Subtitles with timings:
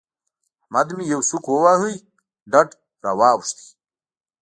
[0.63, 1.91] احمد مې يوه سوک وواهه؛
[2.51, 2.69] ډډ
[3.03, 3.47] را واړاوو.